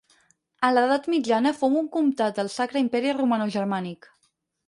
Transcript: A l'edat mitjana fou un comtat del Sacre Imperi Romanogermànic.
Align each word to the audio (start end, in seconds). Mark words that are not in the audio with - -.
A 0.67 0.69
l'edat 0.75 1.03
mitjana 1.13 1.51
fou 1.59 1.75
un 1.81 1.89
comtat 1.97 2.39
del 2.41 2.49
Sacre 2.55 2.83
Imperi 2.85 3.13
Romanogermànic. 3.21 4.09